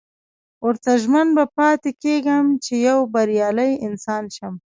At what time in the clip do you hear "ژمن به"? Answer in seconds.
1.01-1.45